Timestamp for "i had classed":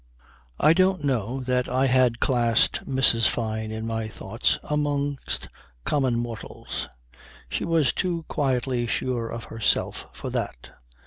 1.69-2.83